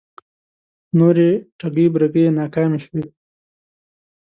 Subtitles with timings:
[0.99, 1.29] نورې
[1.59, 3.01] ټگۍ برگۍ یې ناکامې شوې